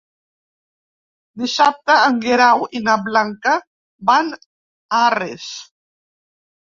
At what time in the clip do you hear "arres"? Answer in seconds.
5.11-5.47